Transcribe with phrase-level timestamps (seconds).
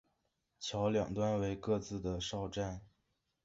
[0.59, 2.81] 桥两端为各自的哨站。